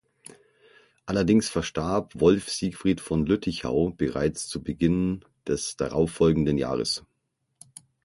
Allerdings 1.05 1.47
verstarb 1.47 2.19
Wolf 2.19 2.49
Siegfried 2.49 2.99
von 3.01 3.23
Lüttichau 3.27 3.91
bereits 3.91 4.47
zu 4.47 4.63
Beginn 4.63 5.23
des 5.45 5.77
darauffolgenden 5.77 6.57
Jahres. 6.57 7.05